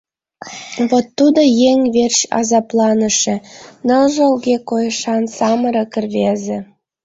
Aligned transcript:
Вот 0.89 1.05
тудо 1.17 1.41
еҥ 1.69 1.79
верч 1.95 2.19
азапланыше, 2.39 3.35
ныжылге 3.87 4.57
койышан 4.69 5.23
самырык 5.37 5.93
рвезе. 6.03 6.57